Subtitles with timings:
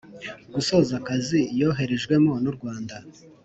[0.53, 2.95] gusoza akazi yoherejwemo nurwanda